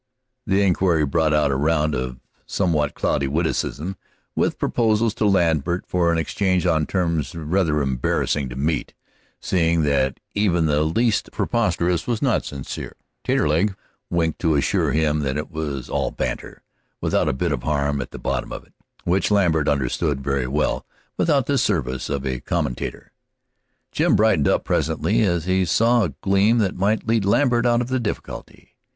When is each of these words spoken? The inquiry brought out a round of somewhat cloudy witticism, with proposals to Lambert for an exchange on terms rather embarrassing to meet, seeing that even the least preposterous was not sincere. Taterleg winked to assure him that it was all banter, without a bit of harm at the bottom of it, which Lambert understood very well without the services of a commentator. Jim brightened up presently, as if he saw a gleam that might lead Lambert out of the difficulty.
The 0.47 0.63
inquiry 0.63 1.05
brought 1.05 1.31
out 1.31 1.51
a 1.51 1.55
round 1.55 1.93
of 1.93 2.19
somewhat 2.47 2.95
cloudy 2.95 3.27
witticism, 3.27 3.97
with 4.35 4.57
proposals 4.57 5.13
to 5.13 5.27
Lambert 5.27 5.85
for 5.85 6.11
an 6.11 6.17
exchange 6.17 6.65
on 6.65 6.87
terms 6.87 7.35
rather 7.35 7.83
embarrassing 7.83 8.49
to 8.49 8.55
meet, 8.55 8.95
seeing 9.39 9.83
that 9.83 10.19
even 10.33 10.65
the 10.65 10.81
least 10.81 11.29
preposterous 11.31 12.07
was 12.07 12.19
not 12.19 12.43
sincere. 12.45 12.95
Taterleg 13.23 13.75
winked 14.09 14.39
to 14.39 14.55
assure 14.55 14.91
him 14.91 15.19
that 15.19 15.37
it 15.37 15.51
was 15.51 15.87
all 15.87 16.09
banter, 16.09 16.63
without 16.99 17.29
a 17.29 17.31
bit 17.31 17.51
of 17.51 17.61
harm 17.61 18.01
at 18.01 18.09
the 18.09 18.17
bottom 18.17 18.51
of 18.51 18.63
it, 18.65 18.73
which 19.03 19.29
Lambert 19.29 19.67
understood 19.67 20.23
very 20.23 20.47
well 20.47 20.83
without 21.15 21.45
the 21.45 21.59
services 21.59 22.09
of 22.09 22.25
a 22.25 22.39
commentator. 22.39 23.11
Jim 23.91 24.15
brightened 24.15 24.47
up 24.47 24.63
presently, 24.63 25.21
as 25.21 25.43
if 25.43 25.47
he 25.47 25.63
saw 25.63 26.01
a 26.05 26.09
gleam 26.23 26.57
that 26.57 26.73
might 26.75 27.05
lead 27.05 27.23
Lambert 27.23 27.67
out 27.67 27.81
of 27.81 27.87
the 27.89 27.99
difficulty. 27.99 28.75